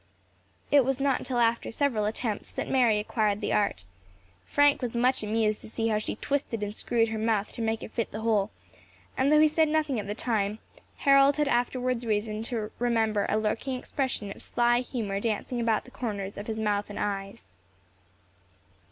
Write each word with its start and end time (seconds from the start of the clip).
It 0.71 0.83
was 0.83 0.99
not 0.99 1.19
until 1.19 1.37
after 1.37 1.69
several 1.71 2.05
attempts 2.05 2.51
that 2.53 2.67
Mary 2.67 2.97
acquired 2.97 3.39
the 3.39 3.53
art. 3.53 3.85
Frank 4.47 4.81
was 4.81 4.95
much 4.95 5.21
amused 5.21 5.61
to 5.61 5.69
see 5.69 5.89
how 5.89 5.99
she 5.99 6.15
twisted 6.15 6.63
and 6.63 6.73
screwed 6.75 7.09
her 7.09 7.19
mouth 7.19 7.53
to 7.53 7.61
make 7.61 7.83
it 7.83 7.91
fit 7.91 8.09
the 8.09 8.21
hole; 8.21 8.49
and 9.15 9.31
though 9.31 9.39
he 9.39 9.47
said 9.47 9.67
nothing 9.67 9.99
at 9.99 10.07
the 10.07 10.15
time, 10.15 10.57
Harold 10.97 11.37
had 11.37 11.47
afterwards 11.47 12.03
reason 12.03 12.41
to 12.41 12.71
remember 12.79 13.27
a 13.29 13.37
lurking 13.37 13.75
expression 13.77 14.31
of 14.31 14.41
sly 14.41 14.79
humour 14.79 15.19
dancing 15.19 15.59
about 15.61 15.83
the 15.85 15.91
corners 15.91 16.35
of 16.35 16.47
his 16.47 16.57
mouth 16.57 16.89
and 16.89 16.97
eyes. 16.99 17.45